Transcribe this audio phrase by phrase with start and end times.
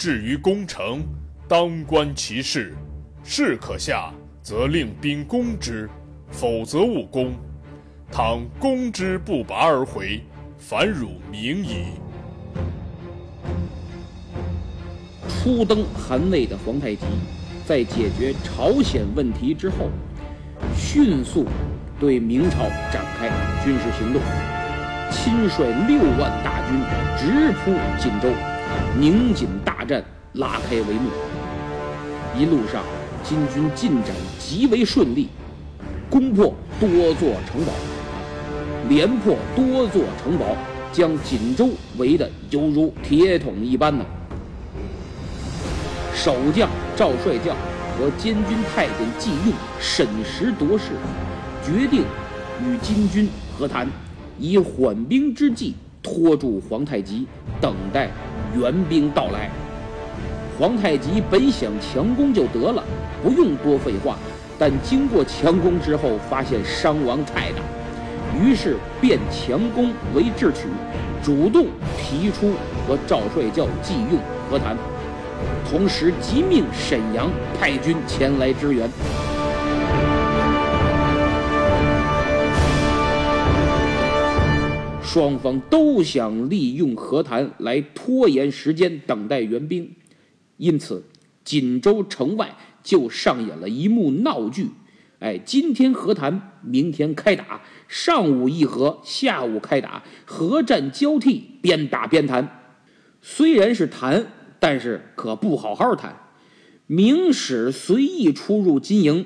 [0.00, 1.04] 至于攻城，
[1.46, 2.72] 当观其势，
[3.22, 5.86] 势可下，则令兵攻之；
[6.30, 7.34] 否则勿攻。
[8.10, 10.22] 倘攻之不拔而回，
[10.56, 11.88] 反辱名矣。
[15.28, 17.04] 初登汗位的皇太极，
[17.66, 19.90] 在解决朝鲜问题之后，
[20.74, 21.44] 迅速
[21.98, 23.28] 对明朝展开
[23.62, 24.22] 军事行动，
[25.10, 26.80] 亲率六万大军
[27.18, 28.34] 直扑锦州。
[29.00, 31.10] 宁锦大战拉开帷幕，
[32.38, 32.84] 一路上
[33.24, 35.26] 金军进展极为顺利，
[36.08, 37.72] 攻破多座城堡，
[38.88, 40.56] 连破多座城堡，
[40.92, 44.06] 将锦州围得犹如铁桶一般呢。
[46.14, 47.56] 守将赵帅将
[47.98, 50.90] 和监军太监纪用审时度势，
[51.64, 52.04] 决定
[52.64, 53.28] 与金军
[53.58, 53.88] 和谈，
[54.38, 57.26] 以缓兵之计拖住皇太极，
[57.60, 58.08] 等待。
[58.58, 59.48] 援兵到来，
[60.60, 62.84] 皇太极本想强攻就得了，
[63.22, 64.18] 不用多废话。
[64.58, 67.62] 但经过强攻之后，发现伤亡太大，
[68.38, 70.66] 于是变强攻为智取，
[71.22, 72.52] 主动提出
[72.86, 74.76] 和赵帅教季用和谈，
[75.66, 78.86] 同时即命沈阳派军前来支援。
[85.02, 89.90] 双方都想利用和谈来拖延时间，等待援兵，
[90.60, 91.02] 因此
[91.42, 94.68] 锦州城外就上演了一幕闹剧。
[95.18, 102.60] 哎，今天和谈，明天开打，上午议和，下午开打，和战交替，边打边谈。
[103.22, 104.26] 虽然是谈，
[104.58, 106.14] 但是可不好好谈。
[106.86, 109.24] 明使随意出入金营，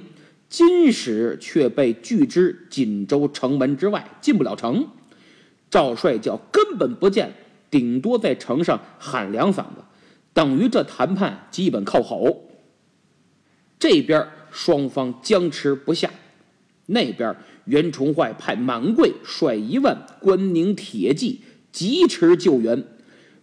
[0.49, 4.87] 金使却被拒之锦州城门之外，进不了城。
[5.69, 7.33] 赵帅叫根本不见，
[7.71, 9.83] 顶多在城上喊两嗓子，
[10.35, 12.43] 等于这谈判基本靠吼。
[13.79, 16.11] 这边双方僵持不下，
[16.87, 17.35] 那边
[17.65, 21.41] 袁崇焕派满贵率一万关宁铁骑
[21.71, 22.85] 疾驰救援，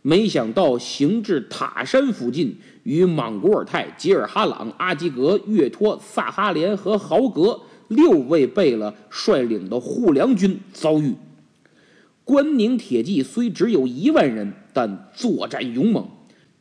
[0.01, 11.15] 没想到行至塔山附近，与莽古尔泰、吉尔哈朗、阿基格、岳托、萨哈连和豪格六位贝勒率领的护粮军遭遇。
[12.23, 16.07] 关宁铁骑虽只有一万人，但作战勇猛。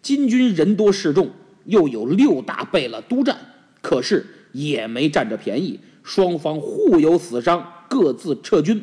[0.03, 1.31] 金军人多势众，
[1.65, 3.39] 又有六大贝勒督战，
[3.81, 5.81] 可是也没占着便宜。
[6.03, 8.83] 双方互有死伤，各自撤军。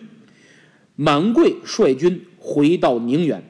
[0.95, 3.43] 满贵率军回到宁远，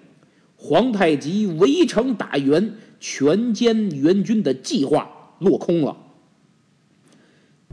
[0.56, 5.98] 皇太极围城打援，全歼援军的计划落空了。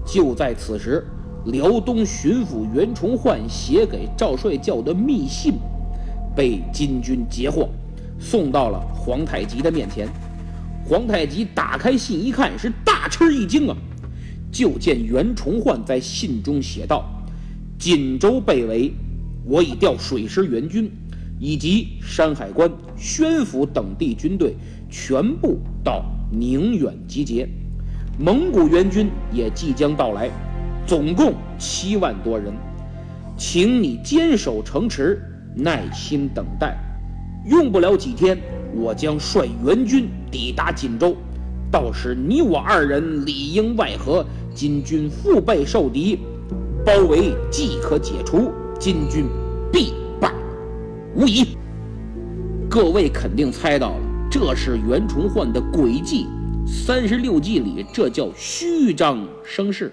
[0.07, 1.05] 就在此时。
[1.47, 5.53] 辽东巡抚袁崇焕写给赵帅教的密信，
[6.35, 7.69] 被金军截获，
[8.19, 10.09] 送到了皇太极的面前。
[10.85, 13.77] 皇太极打开信一看，是大吃一惊啊！
[14.53, 17.05] 就见袁崇焕在信中写道
[17.79, 18.93] ：“锦州被围，
[19.45, 20.91] 我已调水师援军，
[21.41, 24.55] 以及山海关、宣府等地军队
[24.91, 27.49] 全部到宁远集结，
[28.19, 30.31] 蒙古援军也即将到来。”
[30.87, 32.53] 总共七万多人，
[33.39, 35.19] 请你坚守城池，
[35.57, 36.77] 耐心等待。
[37.47, 38.41] 用不了几天，
[38.75, 41.15] 我将率援军抵达锦州，
[41.71, 44.25] 到时你我二人里应外合，
[44.55, 46.19] 金军腹背受敌，
[46.87, 49.27] 包围即可解除，金军
[49.71, 50.33] 必败
[51.15, 51.57] 无疑。
[52.71, 54.01] 各位肯定猜到了，
[54.31, 56.27] 这是袁崇焕的诡计，
[56.67, 59.93] 三十六计里，这叫虚张声势。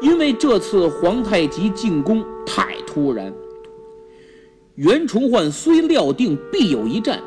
[0.00, 3.30] 因为这次皇太极进攻太突然，
[4.80, 7.20] 袁崇焕虽料定必有一战，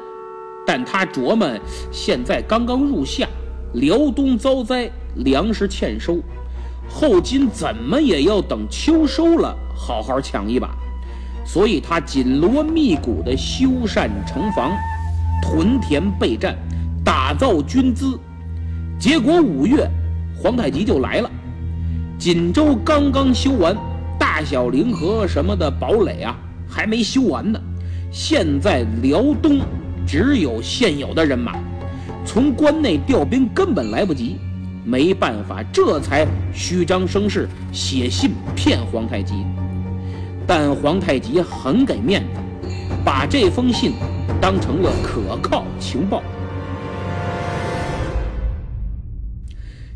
[0.65, 1.47] 但他琢磨
[1.91, 3.27] 现在刚刚入夏，
[3.73, 6.17] 辽东遭灾，粮食欠收，
[6.89, 10.75] 后金怎么也要等秋收了，好好抢一把。
[11.45, 14.71] 所以他紧锣密鼓地修缮城防，
[15.39, 16.57] 屯田备战，
[17.05, 18.19] 打造军资。
[18.97, 19.87] 结果五月，
[20.41, 21.29] 皇太极就来了。
[22.17, 23.77] 锦州刚刚修完，
[24.17, 26.35] 大小凌河什么的堡垒啊，
[26.73, 27.61] 还没修完呢。
[28.11, 29.59] 现在辽东
[30.07, 31.53] 只有现有的人马，
[32.25, 34.37] 从关内调兵根本来不及。
[34.83, 39.45] 没办法，这才虚张声势，写信骗皇太极。
[40.47, 42.69] 但皇太极很给面子，
[43.05, 43.93] 把这封信
[44.41, 46.23] 当成了可靠情报。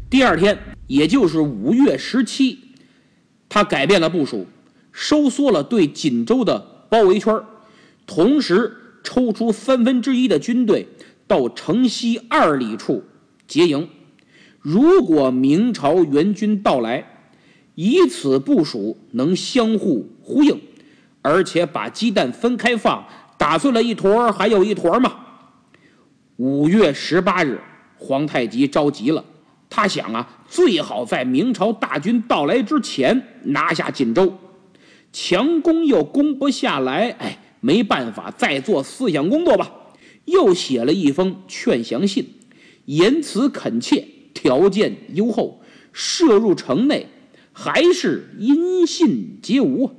[0.10, 0.56] 第二天。
[0.88, 2.60] 也就是五月十七，
[3.50, 4.48] 他改变了部署，
[4.98, 6.58] 收缩了对锦州的
[6.90, 7.40] 包围圈，
[8.08, 10.88] 同时抽出三分之一的军队
[11.28, 13.04] 到城西二里处
[13.48, 13.88] 结营。
[14.60, 17.30] 如果明朝援军到来，
[17.76, 20.60] 以此部署能相互呼应，
[21.22, 23.06] 而且把鸡蛋分开放，
[23.38, 25.14] 打碎了一坨还有一坨嘛。
[26.38, 27.62] 五月十八日，
[28.00, 29.24] 皇太极着急了。
[29.70, 34.34] 他想啊，最好在明朝大军到来之前拿下锦州，
[35.20, 39.74] 强攻又攻不下来，哎，没办法，再做思想工作吧。
[40.26, 42.36] 又写了一封劝降信，
[42.86, 45.60] 言辞恳切，条件优厚，
[45.92, 47.08] 射入城内，
[47.52, 49.90] 还是音信皆无。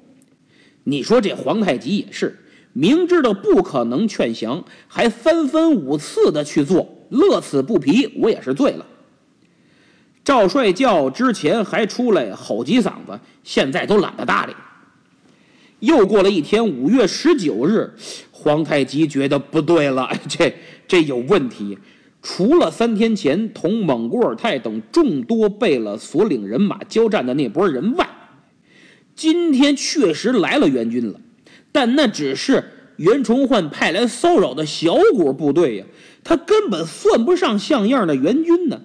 [0.84, 2.38] 你说这皇太极也是，
[2.72, 8.86] 明知道不可能劝降，还三番五次的去做，乐此不疲，我也是醉了。
[10.22, 14.54] 赵帅叫之前还出来吼几嗓子，现在都懒得搭理。
[15.80, 17.94] 又过了一天，五月十九日，
[18.32, 20.54] 皇太极觉得不对了， 这
[20.86, 21.78] 这有问题。
[22.20, 28.08] 除了三天前同蒙古尔泰等众多贝勒所领人马交战的那波人外，
[29.14, 31.20] 今天确实来了援军了，
[31.70, 32.64] 但那只是
[32.96, 35.84] 袁崇焕派来骚扰的小股部队呀，
[36.24, 38.80] 他根本算不上像样的援军呢。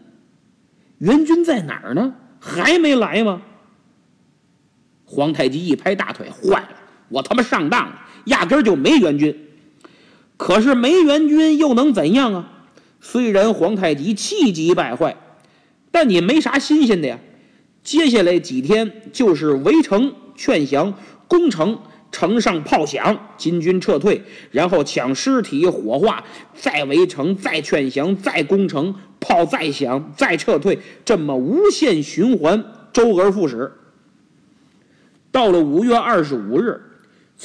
[0.99, 2.13] 援军在哪儿呢？
[2.39, 3.41] 还没来吗？
[5.05, 6.69] 皇太极一拍大腿，坏了！
[7.13, 9.47] 我他妈上当了，压根儿就没援军。
[10.35, 12.49] 可是没援军又能怎样啊？
[12.99, 15.15] 虽然皇太极气急败坏，
[15.91, 17.19] 但也没啥新鲜的呀。
[17.83, 20.93] 接下来几天就是围城、劝降、
[21.27, 21.77] 攻城，
[22.11, 26.23] 城上炮响，金军撤退，然后抢尸体、火化，
[26.55, 28.95] 再围城、再劝降、再攻城。
[29.25, 32.61] 炮再响，再撤退，这么无限循环，
[32.91, 33.71] 周而复始。
[35.31, 36.81] 到了五月二十五日，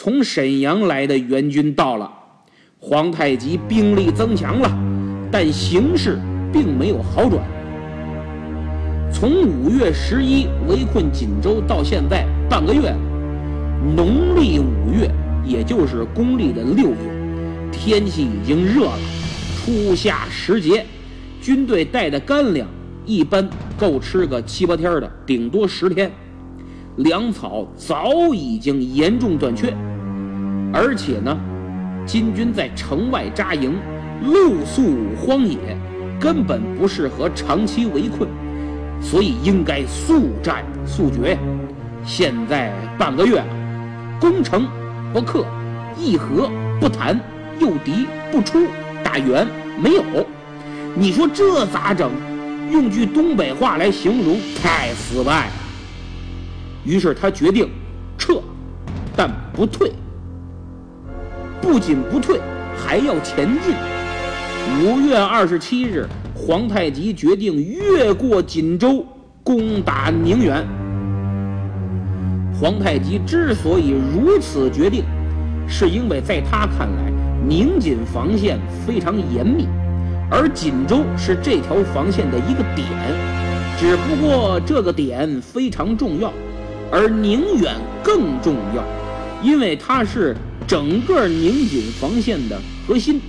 [0.00, 2.09] 从沈阳来的援军到了，
[2.79, 4.71] 皇太极兵力增强了，
[5.29, 6.21] 但形势
[6.53, 7.43] 并没有好转。
[9.12, 12.95] 从五月十一围困锦州到现在半个月，
[13.97, 15.11] 农历五月，
[15.45, 16.97] 也就是公历的六月，
[17.73, 18.99] 天气已经热了，
[19.57, 20.87] 初夏时节。
[21.43, 22.69] 军队带的干粮
[23.05, 26.09] 一般够吃个七八天的，顶多十天。
[26.99, 29.73] 粮草早已经严重短缺，
[30.72, 31.37] 而且呢，
[32.06, 33.76] 金军在城外扎营，
[34.22, 35.58] 露宿荒野，
[36.20, 38.28] 根本不适合长期围困，
[39.00, 41.38] 所以应该速战速决。
[42.04, 43.46] 现在半个月了，
[44.20, 44.66] 攻城
[45.12, 45.44] 不克，
[45.96, 47.18] 议和不谈，
[47.58, 48.66] 诱敌不出，
[49.02, 49.46] 打援
[49.82, 50.02] 没有。
[50.94, 52.10] 你说这咋整？
[52.70, 55.52] 用句东北话来形容，太失败了。
[56.84, 57.66] 于是他决定
[58.18, 58.42] 撤，
[59.16, 59.90] 但不退。
[61.61, 62.41] 不仅不退，
[62.77, 63.75] 还要前进。
[64.83, 69.05] 五月二十七日，皇太极决定越过锦州，
[69.43, 70.67] 攻打宁远。
[72.61, 75.05] 皇太极之所以如此决定，
[75.69, 77.12] 是因为在他看来，
[77.49, 79.67] 宁锦防线非常严密。
[80.31, 82.87] 而锦州是这条防线的一个点，
[83.79, 86.31] 只不过这个点非常重要，
[86.91, 88.85] 而宁远更重要，
[89.43, 90.37] 因为它是
[90.68, 93.20] 整个宁锦防线的核心。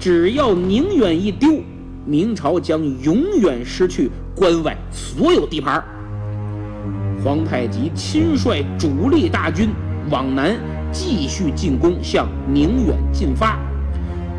[0.00, 1.62] 只要宁远一丢，
[2.04, 5.82] 明朝将永远失去关外所有地盘。
[7.22, 9.68] 皇太极亲率主力大军
[10.10, 10.58] 往南
[10.90, 13.60] 继续进攻，向宁远进发，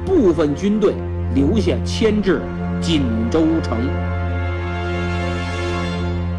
[0.05, 0.93] 部分军队。
[1.33, 2.39] 留下牵制
[2.79, 3.75] 锦州城。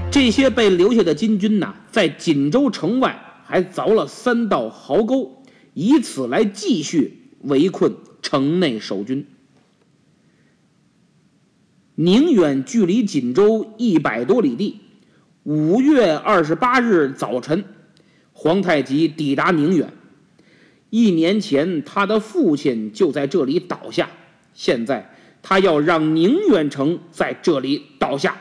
[0.08, 5.42] 这些被留下的金军呐，在锦州城外还凿了三道壕沟，
[5.74, 9.26] 以此来继续围困城内守军。
[11.96, 14.80] 宁远距离锦州一百多里地。
[15.44, 17.64] 五月二十八日早晨，
[18.32, 19.92] 皇太极抵达宁远。
[20.88, 24.08] 一年前，他的父亲就在这里倒下。
[24.54, 28.36] 现在，他要让宁远城在这里倒下。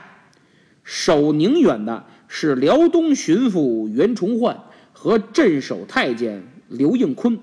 [0.84, 4.64] 守宁远的是辽东巡抚袁崇焕
[4.94, 6.44] 和镇守太监
[6.78, 7.40] 刘应坤。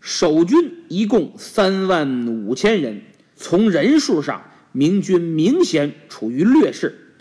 [0.00, 3.02] 守军一共三万五千人，
[3.36, 7.16] 从人数上，明军明显处于劣势。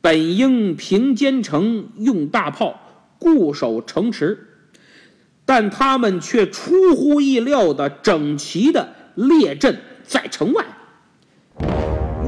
[0.00, 2.80] 本应平坚城，用大炮
[3.18, 4.38] 固守城池，
[5.44, 10.64] 但他们却出乎意料的整齐的列阵在城外。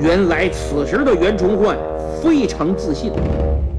[0.01, 1.77] 原来此时的袁崇焕
[2.23, 3.13] 非常自信，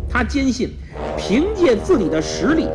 [0.10, 0.70] 他坚信
[1.18, 2.68] 凭借自己的实力，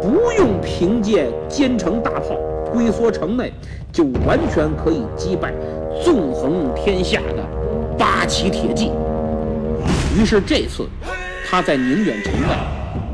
[0.00, 2.36] 不用凭借坚城大炮
[2.72, 3.52] 龟缩城内，
[3.92, 5.52] 就完全可以击败
[6.02, 7.44] 纵横天下的
[7.98, 8.90] 八旗铁骑。
[10.18, 10.88] 于是这次，
[11.48, 12.58] 他在宁远城外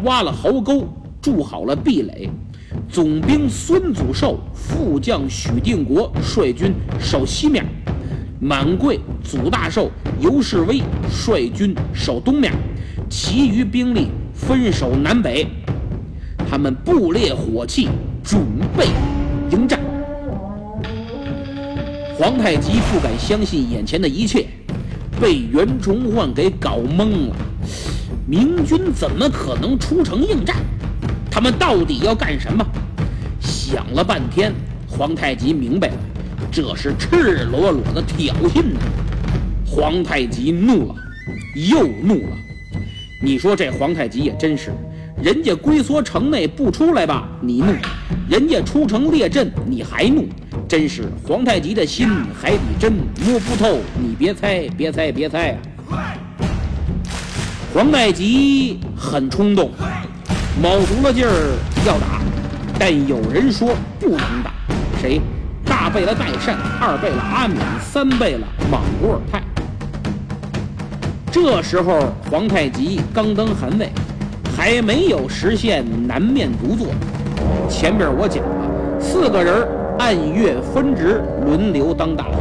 [0.05, 0.85] 挖了壕沟，
[1.21, 2.31] 筑好了壁垒。
[2.89, 7.65] 总兵孙祖寿、副将许定国率军守西面，
[8.39, 9.91] 满贵、祖大寿、
[10.21, 12.53] 尤世威率军守东面，
[13.09, 15.47] 其余兵力分守南北。
[16.49, 17.89] 他们布列火器，
[18.23, 18.41] 准
[18.77, 18.87] 备
[19.51, 19.81] 迎战。
[22.19, 24.47] 皇太极不敢相信眼前的一切。
[25.19, 27.37] 被袁崇焕给搞懵了，
[28.27, 30.57] 明军怎么可能出城应战？
[31.31, 32.63] 他们到底要干什么？
[33.41, 34.53] 想了半天，
[34.87, 35.95] 皇太极明白了，
[36.53, 38.79] 这是赤裸裸的挑衅呢。
[39.67, 40.95] 皇太极怒了，
[41.71, 42.37] 又怒了。
[43.23, 44.71] 你说这皇太极也真是，
[45.23, 47.73] 人家龟缩城内不出来吧，你怒；
[48.29, 50.29] 人家出城列阵，你还怒。
[50.69, 52.07] 真是皇太极的心
[52.39, 52.93] 海底针，
[53.25, 53.79] 摸不透。
[53.99, 55.59] 你别猜，别猜，别猜
[55.91, 56.13] 啊！
[57.73, 59.71] 皇太极很冲动，
[60.63, 61.57] 卯足了劲儿
[61.87, 62.21] 要打，
[62.79, 64.53] 但有人说不能打。
[65.01, 65.21] 谁？
[65.65, 69.43] 大贝勒代善，二贝勒阿敏，三贝勒莽古尔泰。
[71.33, 73.91] 这时候皇太极刚登汗位，
[74.57, 76.89] 还没有实现南面独坐。
[77.69, 79.69] 前边我讲了，四个人。
[79.99, 82.37] 按月分职轮流当大汗，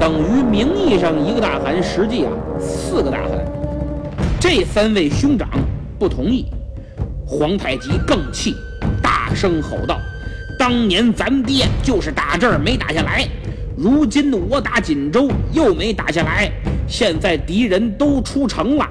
[0.00, 3.30] 等于名义上一个大汗，实际啊四个大汗。
[4.40, 5.48] 这三位兄长
[6.00, 6.46] 不同意，
[7.24, 8.56] 皇太极更气，
[9.00, 10.00] 大声吼道
[10.58, 13.24] ：“当年咱爹就是打这儿没打下来，
[13.76, 16.50] 如今我打锦州又没打下来，
[16.88, 18.84] 现在敌人都出城了，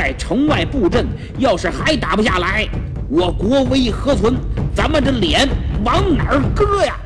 [0.00, 1.06] 在城外布阵，
[1.38, 2.66] 要是还打不下来，
[3.10, 4.34] 我国威何存？
[4.74, 5.46] 咱们这脸
[5.84, 6.96] 往哪儿搁呀？”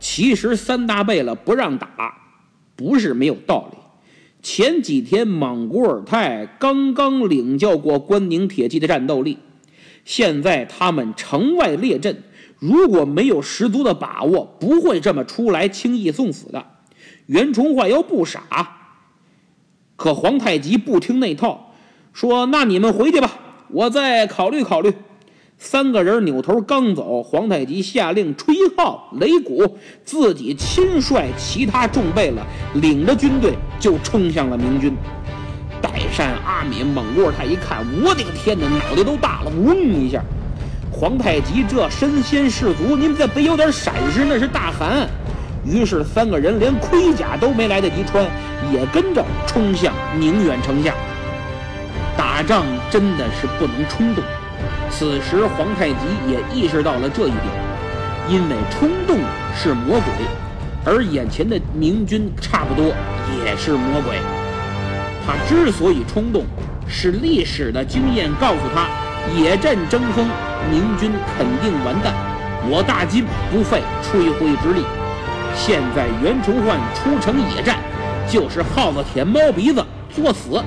[0.00, 1.88] 其实三大贝勒不让打，
[2.74, 3.78] 不是没有道理。
[4.42, 9.38] 前几天莽古尔泰刚刚领教过关宁铁骑的战斗力，
[10.04, 12.24] 现在他们城外列阵，
[12.58, 16.66] 如果没有十足的把握，不会这么出来轻易送死的。
[17.26, 18.81] 袁崇焕又不傻，
[19.96, 21.72] 可皇太极不听那套，
[22.12, 23.30] 说：“那你们回去吧，
[23.68, 24.92] 我再考虑考虑。”
[25.58, 32.42] 三个人扭头刚走，皇太极下令吹号擂鼓，自己亲率其他众贝勒，
[32.80, 34.92] 领着军队就冲向了明军。
[35.80, 40.20] 代善、阿敏、蒙古尔泰一看，我的个天哪，脑袋都大了，嗡一下。
[40.90, 45.08] 皇太极这身先士卒，你们这得有点闪失，那是大汗。
[45.64, 48.24] 于是三个人连盔甲都没来得及穿，
[48.72, 50.92] 也跟着冲向宁远城下。
[52.16, 54.24] 打仗真的是不能冲动。
[54.90, 55.94] 此时，皇太极
[56.28, 57.44] 也意识到了这一点，
[58.28, 59.18] 因为冲动
[59.56, 60.12] 是魔鬼，
[60.84, 62.92] 而眼前的明军差不多
[63.44, 64.16] 也是魔鬼。
[65.24, 66.44] 他之所以冲动，
[66.88, 68.88] 是历史的经验告诉他，
[69.34, 70.28] 野战争锋，
[70.70, 72.12] 明军肯定完蛋。
[72.68, 74.84] 我大金不费吹灰之力。
[75.54, 77.78] 现在袁崇焕出城野战，
[78.28, 80.62] 就是耗子舔猫鼻子作死。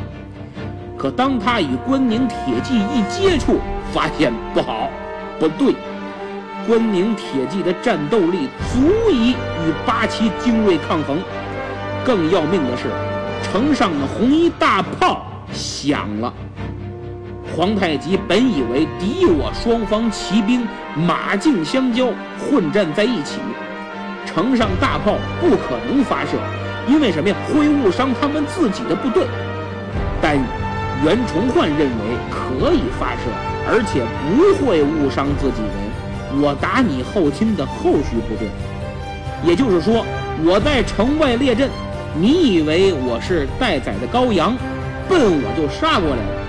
[0.98, 3.60] 可当他与关宁铁骑一接触，
[3.94, 4.90] 发现不好，
[5.40, 5.76] 不对，
[6.68, 11.18] 关宁铁骑的战斗力足以与八旗精锐抗衡。
[12.06, 12.84] 更要命的是，
[13.44, 16.34] 城上的红衣大炮响了。
[17.56, 22.08] 皇太极本以为敌我双方骑兵马径相交，
[22.40, 23.40] 混战在一起，
[24.36, 26.32] 城上大炮不可能发射，
[26.90, 27.36] 因为什么呀？
[27.48, 29.26] 会误伤他们自己的部队。
[30.22, 30.36] 但
[31.06, 33.32] 袁崇焕认为可以发射，
[33.66, 36.44] 而且不会误伤自己人。
[36.44, 38.50] 我打你后勤的后续部队，
[39.42, 40.06] 也就是说，
[40.44, 41.70] 我在城外列阵，
[42.14, 44.54] 你以为我是待宰的羔羊，
[45.08, 46.44] 奔我就杀过来了。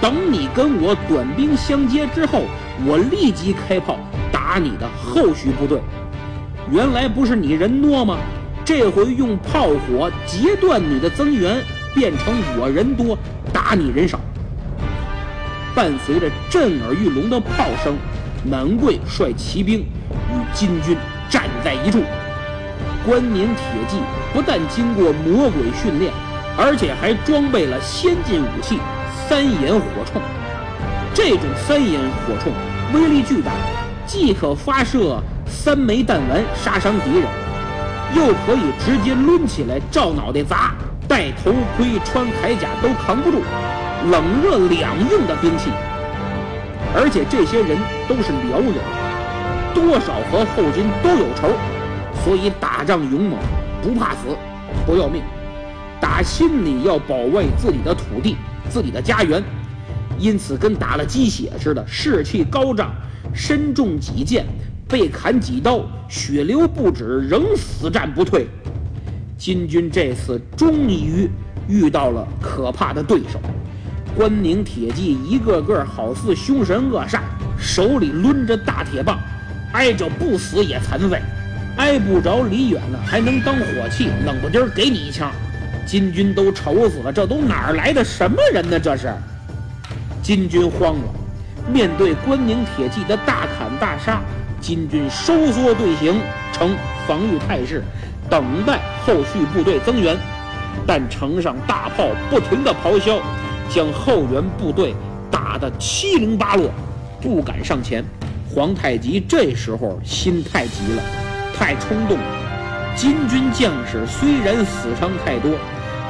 [0.00, 2.42] 等你跟我短兵相接之后，
[2.84, 3.96] 我立即开炮
[4.32, 5.80] 打你的后续部队。
[6.72, 8.16] 原来不是你人多吗？
[8.64, 11.62] 这回用炮火截断你的增援，
[11.94, 13.18] 变成我人多
[13.52, 14.18] 打你人少。
[15.74, 17.94] 伴随着震耳欲聋的炮声，
[18.42, 20.96] 南贵率骑兵与金军
[21.28, 22.02] 站在一处。
[23.04, 23.98] 关宁铁骑
[24.32, 26.10] 不但经过魔鬼训练，
[26.56, 28.78] 而且还装备了先进武器
[29.28, 30.22] 三眼火铳。
[31.12, 33.52] 这种三眼火铳威力巨大，
[34.06, 35.22] 既可发射
[35.52, 37.28] 三枚弹丸杀伤敌人，
[38.16, 40.74] 又可以直接抡起来照脑袋砸，
[41.06, 43.42] 戴头盔穿铠甲都扛不住，
[44.10, 45.70] 冷热两用的兵器。
[46.94, 47.78] 而且这些人
[48.08, 48.74] 都是辽人，
[49.72, 51.48] 多少和后金都有仇，
[52.24, 53.38] 所以打仗勇猛，
[53.82, 54.36] 不怕死，
[54.84, 55.22] 不要命，
[56.00, 58.36] 打心里要保卫自己的土地、
[58.68, 59.40] 自己的家园，
[60.18, 62.90] 因此跟打了鸡血似的，士气高涨，
[63.32, 64.44] 身中几箭，
[64.92, 68.46] 被砍几刀，血流不止，仍死战不退。
[69.38, 71.30] 金军这次终于
[71.66, 73.40] 遇到了可怕的对手。
[74.14, 77.20] 关宁铁骑一个个好似凶神恶煞，
[77.58, 79.18] 手里抡着大铁棒，
[79.72, 81.18] 挨着不死也残废，
[81.78, 85.32] 挨不着离远了还能当火器，冷不丁给你一枪，
[85.86, 87.10] 金军都愁死了。
[87.10, 88.78] 这都哪儿来的什么人呢？
[88.78, 89.10] 这是
[90.22, 91.14] 金军慌了，
[91.72, 94.20] 面对关宁铁骑的大砍大杀，
[94.62, 96.18] 金军收缩队形，
[96.52, 96.74] 呈
[97.06, 97.82] 防御态势，
[98.30, 100.16] 等待后续部队增援。
[100.86, 103.18] 但城上大炮不停的咆哮。
[103.68, 104.94] 将后援部队
[105.30, 106.70] 打得七零八落，
[107.22, 108.04] 不敢上前。
[108.54, 111.02] 皇太极这时候心太急了，
[111.56, 112.24] 太冲动了。
[112.94, 115.52] 金军将士虽然死伤太多，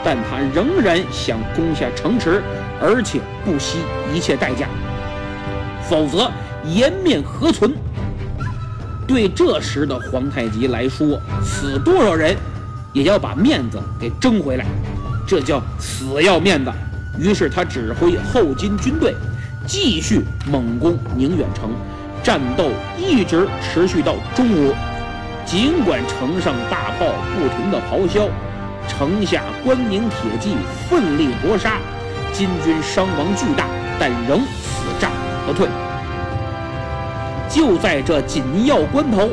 [0.03, 2.43] 但他仍然想攻下城池，
[2.81, 3.79] 而且不惜
[4.13, 4.67] 一切代价，
[5.89, 6.29] 否则
[6.67, 7.73] 颜面何存？
[9.07, 12.37] 对这时的皇太极来说，死多少人
[12.93, 14.65] 也要把面子给争回来，
[15.27, 16.73] 这叫死要面子。
[17.19, 19.15] 于是他指挥后金军队
[19.67, 21.71] 继续猛攻宁远城，
[22.23, 24.75] 战斗一直持续到中午。
[25.45, 28.29] 尽管城上大炮不停的咆哮，
[28.89, 30.57] 城下关宁铁骑
[30.89, 31.79] 奋力搏杀，
[32.33, 33.67] 金军伤亡巨大，
[33.99, 35.11] 但仍死战
[35.47, 35.69] 不退。
[37.53, 39.29] 就在这紧要关头，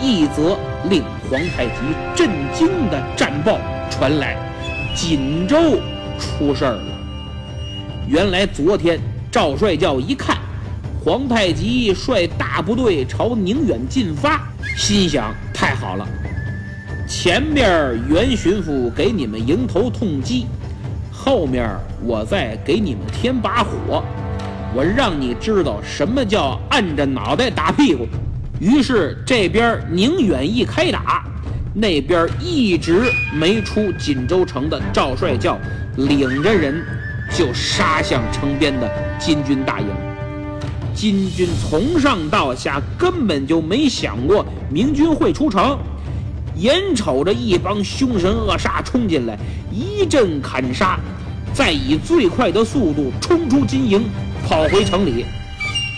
[0.00, 0.56] 一则
[0.88, 1.72] 令皇太极
[2.14, 3.58] 震惊的战报
[3.90, 4.36] 传来：
[4.94, 5.56] 锦州
[6.16, 6.84] 出事儿了。
[8.06, 9.00] 原来昨天
[9.32, 10.36] 赵帅教一看，
[11.04, 14.40] 皇太极率大部队朝宁远进发，
[14.78, 16.06] 心想：太好了，
[17.08, 20.46] 前面袁巡抚给你们迎头痛击，
[21.10, 21.68] 后面
[22.04, 24.04] 我再给你们添把火，
[24.76, 28.06] 我让你知道什么叫按着脑袋打屁股。
[28.60, 31.24] 于是这边宁远一开打，
[31.72, 35.58] 那边一直没出锦州城的赵帅教
[35.96, 36.84] 领着人。
[37.34, 39.88] 就杀向城边的金军大营，
[40.94, 45.76] 金军从上到下根本就没想过明军会出城，
[46.54, 49.36] 眼瞅着一帮凶神恶煞冲进来，
[49.72, 51.00] 一阵砍杀，
[51.56, 54.04] 再以最快的速度冲出金营，
[54.46, 55.24] 跑回城里，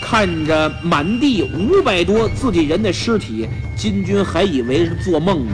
[0.01, 3.45] 看着满地五百多自己人的尸体，
[3.75, 5.53] 金军还以为是做梦呢。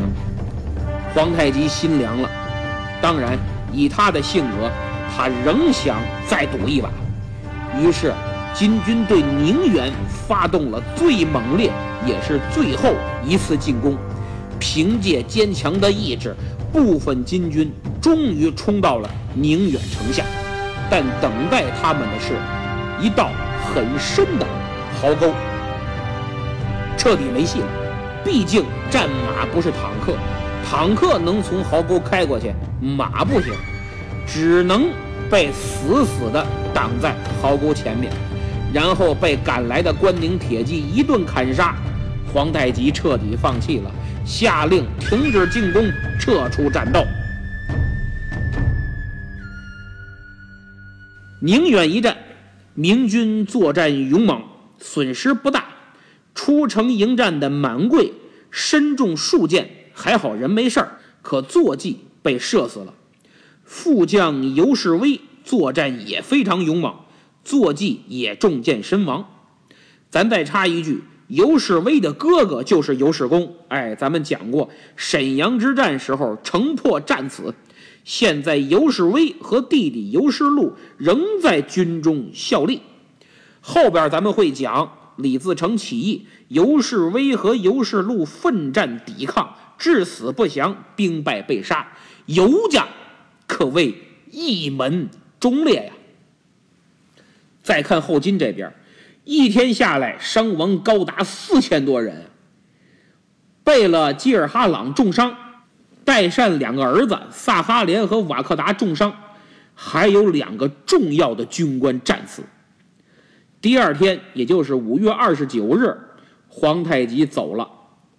[1.16, 2.30] 皇太极心凉了，
[3.02, 3.36] 当然
[3.74, 4.70] 以他的性格。
[5.18, 6.90] 他仍想再赌一把，
[7.82, 8.14] 于是
[8.54, 9.92] 金军对宁远
[10.28, 11.72] 发动了最猛烈
[12.06, 12.94] 也是最后
[13.26, 13.98] 一次进攻。
[14.68, 16.36] 凭借坚强的意志，
[16.74, 20.26] 部分金军终于冲到了宁远城下，
[20.90, 22.34] 但等待他们的是
[23.00, 23.30] 一道
[23.64, 24.46] 很深的
[25.00, 25.32] 壕沟，
[26.98, 27.68] 彻底没戏了。
[28.24, 30.16] 毕竟战马不是坦克，
[30.68, 32.52] 坦克能从壕沟开过去，
[32.82, 33.54] 马不行，
[34.26, 34.90] 只能。
[35.28, 38.14] 被死死地挡在壕沟前面，
[38.72, 41.74] 然后被赶来的关宁铁骑一顿砍杀，
[42.32, 43.92] 皇太极彻底放弃了，
[44.26, 47.06] 下令停止进攻，撤出战斗。
[51.40, 52.18] 宁远一战，
[52.74, 54.42] 明军作战勇猛，
[54.80, 55.66] 损失不大。
[56.34, 58.12] 出城迎战的满贵
[58.50, 62.94] 身中数箭，还好人没事儿，可坐骑被射死了。
[63.64, 66.96] 副将尤世威作战也非常勇猛，
[67.44, 69.30] 坐骑也中箭身亡。
[70.10, 73.56] 咱再插一句，尤世威的哥哥就是尤世公。
[73.68, 77.54] 哎，咱们讲过沈阳之战时候城破战死，
[78.04, 82.82] 现在尤世威和弟弟尤世禄仍在军中效力。
[83.62, 91.88] 后边咱们会讲李自成起义，尤世威和尤世禄奋战抵抗，至死不降，兵败被杀。
[92.28, 92.88] 尤家
[93.48, 93.96] 可谓
[94.30, 95.10] 一门
[95.40, 95.94] 忠烈呀。
[97.64, 98.72] 再看后金这边，
[99.26, 102.28] 一天下来伤亡高达四千多人。
[103.64, 105.36] 贝勒基尔哈朗重伤，
[106.04, 109.14] 代善两个儿子萨哈连和瓦克达重伤，
[109.74, 112.44] 还有两个重要的军官战死。
[113.60, 115.98] 第二天，也就是五月二十九日，
[116.48, 117.68] 皇太极走了，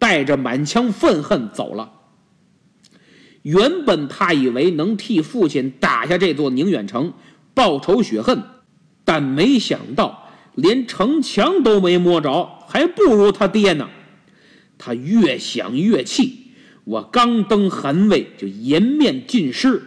[0.00, 1.92] 带着满腔愤恨走了。
[3.42, 7.12] 原本他以为能替父亲打下这座宁远城，
[7.54, 8.42] 报仇雪恨，
[9.04, 10.25] 但没想到
[10.56, 13.88] 连城墙都没摸着，还不如他爹呢。
[14.76, 16.50] 他越想越气，
[16.84, 19.82] 我刚登汗位就颜面尽失，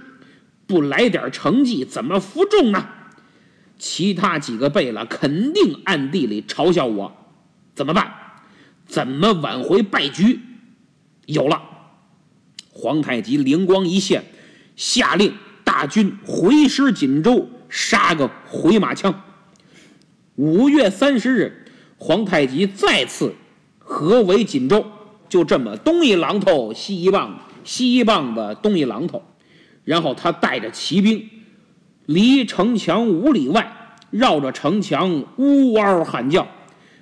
[0.65, 2.87] 不来点成绩怎么服众呢？
[3.77, 7.15] 其他几个贝勒肯定暗地里嘲笑我，
[7.75, 8.11] 怎么办？
[8.85, 10.39] 怎么挽回败局？
[11.27, 11.61] 有了！
[12.71, 14.25] 皇太极灵光一现，
[14.75, 19.13] 下令大军回师锦州，杀个回马枪。
[20.39, 21.65] 五月三十日，
[21.97, 23.35] 皇太极再次
[23.77, 24.85] 合围锦州，
[25.27, 29.21] 就这么东一榔头西一棒，西一棒子东一榔头，
[29.83, 31.29] 然后他带着骑兵。
[32.05, 36.47] 离城墙五里外，绕着城墙呜嗷喊叫，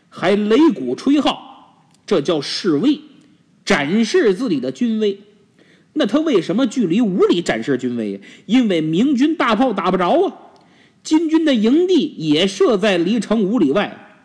[0.09, 2.99] 还擂鼓吹号，这叫示威，
[3.63, 5.21] 展示自己的军威。
[5.93, 8.19] 那他为什么距离五里展示军威？
[8.47, 10.33] 因为明军大炮打不着啊，
[11.07, 14.17] 金军的营地也设在离城五里外。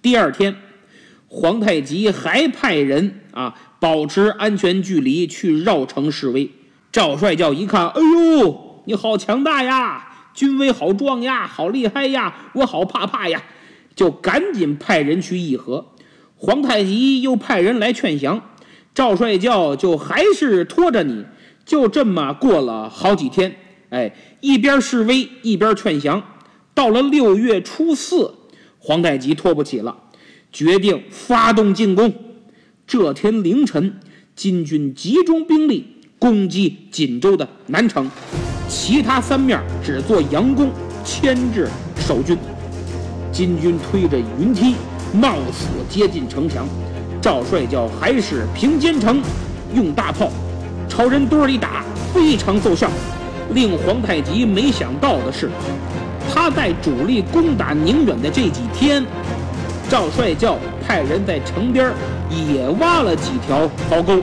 [0.00, 0.56] 第二天，
[1.28, 6.50] 皇太极还派人啊保持安全距离去绕城示威。
[6.90, 8.82] 赵帅教一看，哎呦！
[8.86, 13.42] 你好强大呀，军威好壮呀，好厉害呀，我好怕怕呀，
[13.94, 15.88] 就赶紧派人去议和。
[16.36, 18.42] 皇太极又派人来劝降，
[18.94, 21.26] 赵帅教就还是拖着你，
[21.66, 23.54] 就这么过了好几天。
[23.90, 26.22] 哎，一边示威一边劝降。
[26.72, 28.32] 到了六月初四，
[28.78, 29.94] 皇太极拖不起了，
[30.50, 32.12] 决定发动进攻。
[32.86, 34.00] 这天凌晨，
[34.34, 35.84] 金军集中兵力
[36.18, 38.10] 攻击锦州的南城。
[38.68, 40.70] 其他三面只做佯攻，
[41.04, 42.38] 牵制守军。
[43.32, 44.76] 金军推着云梯，
[45.12, 46.66] 冒死接近城墙。
[47.20, 49.20] 赵帅叫还是平坚城，
[49.74, 50.30] 用大炮
[50.88, 52.90] 朝人堆里打，非常奏效。
[53.54, 55.50] 令皇太极没想到的是，
[56.32, 59.04] 他在主力攻打宁远的这几天，
[59.88, 61.92] 赵帅教派人在城边
[62.30, 64.20] 也挖了几条壕沟。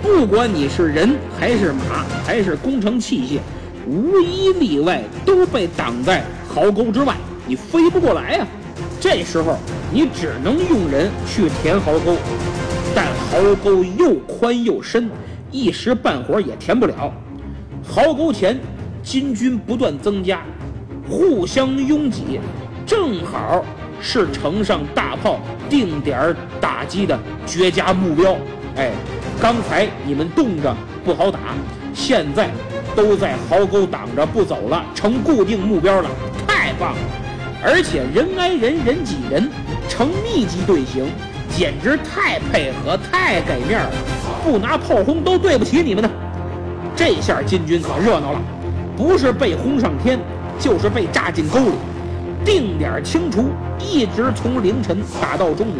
[0.00, 3.38] 不管你是人还是马，还是工程器械。
[3.86, 7.14] 无一例外都被挡在壕沟之外，
[7.46, 8.46] 你飞不过来呀。
[9.00, 9.56] 这时候
[9.92, 12.16] 你只能用人去填壕沟，
[12.94, 15.10] 但壕沟又宽又深，
[15.50, 17.12] 一时半会儿也填不了。
[17.90, 18.58] 壕沟前
[19.02, 20.42] 金军不断增加，
[21.08, 22.38] 互相拥挤，
[22.86, 23.64] 正好
[24.00, 28.36] 是城上大炮定点打击的绝佳目标。
[28.76, 28.92] 哎，
[29.40, 31.38] 刚才你们冻着不好打，
[31.94, 32.50] 现在。
[32.96, 36.10] 都在壕沟挡着不走了，成固定目标了，
[36.48, 36.98] 太棒了！
[37.62, 39.48] 而且人挨人，人挤人，
[39.88, 41.06] 成密集队形，
[41.48, 43.90] 简直太配合，太给面了。
[44.42, 46.10] 不拿炮轰都对不起你们呢。
[46.98, 48.40] 这下金军可热闹了，
[48.96, 50.18] 不是被轰上天，
[50.58, 51.70] 就是被炸进沟里。
[52.44, 55.76] 定点清除，一直从凌晨打到中午，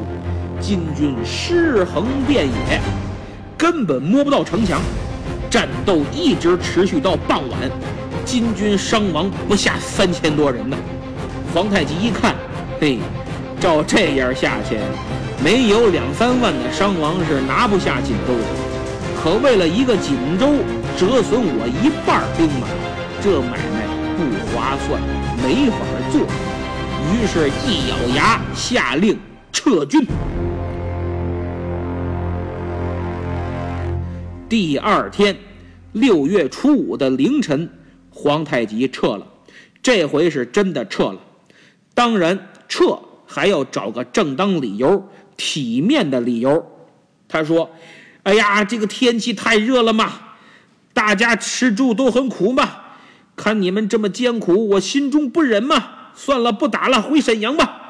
[0.60, 2.80] 金军尸横遍野，
[3.56, 4.80] 根本摸不到城墙。
[5.50, 7.58] 战斗一直持续到傍晚，
[8.24, 10.76] 金军伤亡不下三千多人呢。
[11.52, 12.36] 皇太极一看，
[12.80, 13.00] 嘿，
[13.58, 14.76] 照这样下去，
[15.42, 18.67] 没有两三万的伤亡是拿不下锦州的。
[19.28, 20.54] 可为了一个锦州，
[20.96, 22.66] 折损我一半兵马，
[23.20, 23.86] 这买卖
[24.16, 25.02] 不划算，
[25.42, 25.76] 没法
[26.10, 26.22] 做。
[27.12, 29.18] 于是，一咬牙下令
[29.52, 30.02] 撤军。
[34.48, 35.36] 第二天，
[35.92, 37.68] 六月初五的凌晨，
[38.08, 39.26] 皇太极撤了。
[39.82, 41.18] 这回是真的撤了。
[41.92, 46.64] 当然，撤还要找个正当理由、体面的理由。
[47.28, 47.68] 他说
[48.24, 50.12] ：“哎呀，这个天气太热了嘛，
[50.92, 52.70] 大家吃住都很苦嘛，
[53.36, 55.94] 看你们这么艰苦，我心中不忍嘛。
[56.14, 57.84] 算了，不打了，回沈阳吧。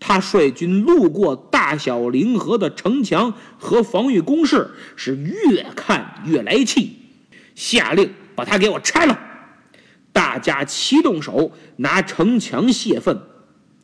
[0.00, 6.96] 他率军路过大小凌河的城墙和防御工事，是越看越来气，
[7.54, 9.18] 下令把他给我拆了。
[10.12, 13.20] 大家齐动手拿城墙泄愤，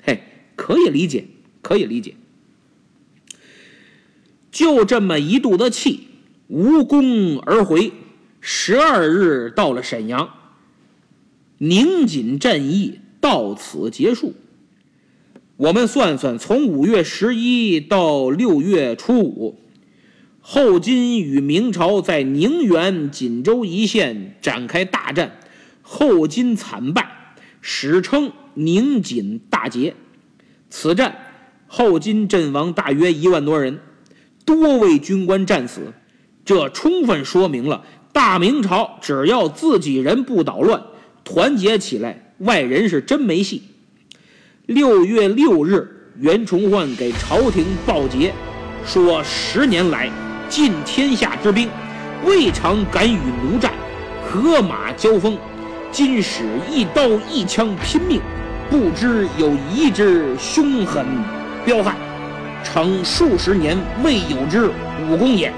[0.03, 0.23] 嘿，
[0.57, 1.27] 可以理解，
[1.61, 2.17] 可以理解。
[4.59, 6.09] 就这么一肚子气，
[6.49, 7.93] 无功而回。
[8.41, 10.31] 十二日到了沈阳，
[11.59, 14.35] 宁锦战役到此结束。
[15.59, 19.61] 我们算算，从五月十一到六月初五，
[20.41, 25.39] 后金与明朝在宁远、锦州一线展开大战，
[25.83, 29.95] 后金惨败，史称宁锦大捷。
[30.69, 31.17] 此战
[31.69, 33.79] 后金阵亡大约一万多人。
[34.49, 35.93] 多位军官战死，
[36.43, 37.85] 这充分说明了
[38.15, 40.83] 大明朝只要自己人不捣乱，
[41.23, 43.63] 团结起来，外人是真没戏。
[44.65, 48.33] 六月六日，袁崇焕给朝廷报捷，
[48.87, 50.11] 说十年来
[50.49, 51.69] 尽天下之兵，
[52.25, 53.71] 未尝敢与奴战，
[54.25, 55.37] 和马交锋，
[55.93, 58.19] 今使一刀一枪拼命，
[58.71, 61.05] 不知有一只凶狠
[61.67, 61.95] 彪悍。
[62.65, 64.71] 成数十年未有之
[65.09, 65.53] 武功也，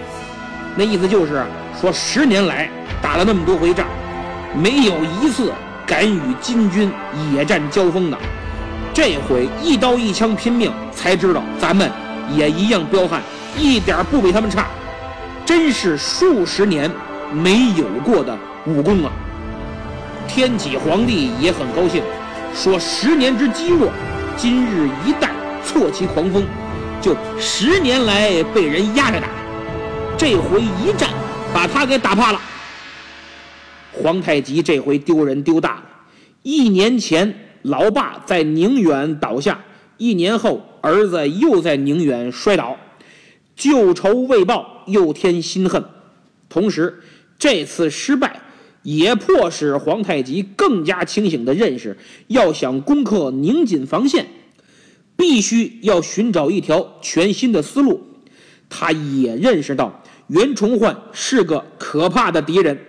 [0.76, 1.44] 那意思就是
[1.80, 2.70] 说，十年来
[3.02, 3.86] 打了那么多回仗，
[4.54, 5.52] 没有一次
[5.86, 6.90] 敢与金军
[7.32, 8.18] 野战交锋的。
[8.92, 11.90] 这回一刀一枪拼命，才知道咱们
[12.34, 13.22] 也一样彪悍，
[13.56, 14.66] 一点不比他们差。
[15.44, 16.90] 真是数十年
[17.32, 18.36] 没有过的
[18.66, 19.10] 武功啊！
[20.28, 22.02] 天启皇帝也很高兴，
[22.54, 23.90] 说十年之积弱，
[24.36, 25.30] 今日一旦
[25.64, 26.44] 挫其狂风。
[27.00, 29.28] 就十年来被人压着打，
[30.18, 31.08] 这回一战
[31.52, 32.40] 把他给打怕了。
[33.92, 35.84] 皇太极这回丢人丢大了。
[36.42, 39.64] 一年前老爸在宁远倒下，
[39.96, 42.76] 一年后儿子又在宁远摔倒，
[43.56, 45.82] 旧仇未报又添新恨。
[46.50, 47.00] 同时，
[47.38, 48.40] 这次失败
[48.82, 54.26] 也迫使皇太极更加清醒地认识，要想攻克宁锦防线。
[55.20, 58.00] 必须要寻找一条全新的思路。
[58.70, 62.80] 他也认识到袁崇焕是个可怕的敌人，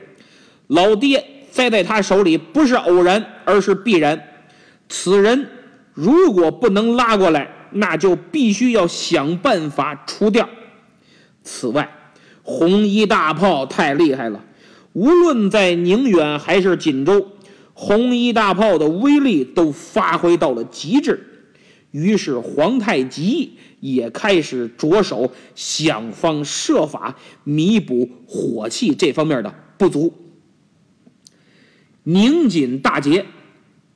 [0.67, 4.17] 老爹栽在他手里不是偶然，而是必然。
[4.87, 5.45] 此人
[5.93, 10.47] 如果不能拉过来，那就必须要想办法除掉。
[11.43, 11.89] 此外，
[12.43, 14.41] 红衣大炮太厉害了，
[14.93, 17.27] 无论在宁远还是锦州，
[17.73, 21.30] 红衣大炮的威力都发挥到了极致。
[21.91, 23.51] 于是皇太极
[23.81, 30.13] 也开始着手想方设法弥补火器这方面的不足。
[32.03, 33.25] 宁锦大捷，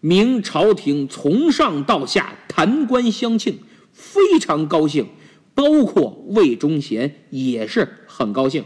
[0.02, 3.60] 明朝廷从上到下弹冠相庆，
[3.92, 5.08] 非常高兴，
[5.54, 8.64] 包括魏忠贤也是很高兴。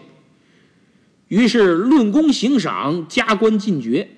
[1.28, 4.10] 于是论功行赏，加官进爵，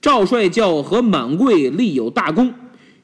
[0.00, 2.54] 赵帅教和满贵立有大功，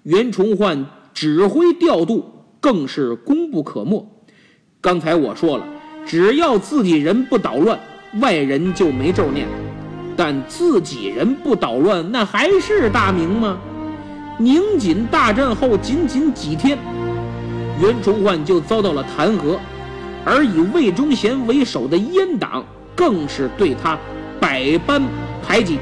[0.04, 0.86] 袁崇焕。
[1.12, 2.24] 指挥调度
[2.60, 4.06] 更是功不可没。
[4.80, 5.64] 刚才我说了，
[6.06, 7.78] 只要自己人不捣乱，
[8.20, 9.46] 外人就没咒念；
[10.16, 13.58] 但自己人不捣乱，那还是大明吗？
[14.38, 16.76] 宁锦大战后仅仅几天，
[17.80, 19.58] 袁崇焕就遭到了弹劾，
[20.24, 22.64] 而以魏忠贤为首的阉党
[22.96, 23.96] 更是对他
[24.40, 25.02] 百般
[25.46, 25.78] 排挤。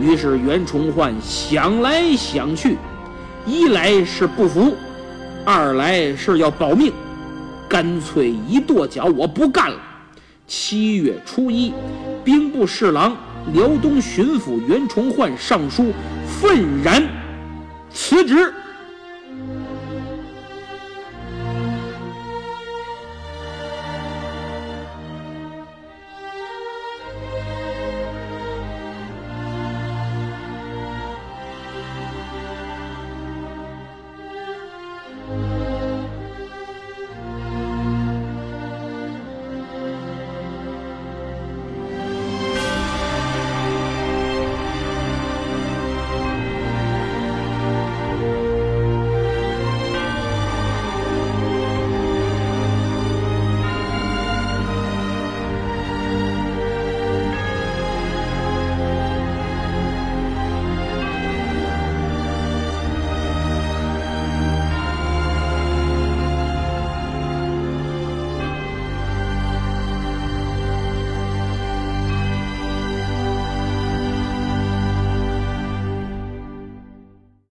[0.00, 2.76] 于是袁崇焕想来想去。
[3.50, 4.76] 一来是不服，
[5.44, 6.92] 二来是要保命，
[7.68, 9.76] 干脆一跺脚，我不干了。
[10.46, 11.74] 七月初一，
[12.24, 13.16] 兵部侍郎、
[13.52, 15.92] 辽东巡抚袁崇焕上书，
[16.28, 17.02] 愤然
[17.92, 18.54] 辞职。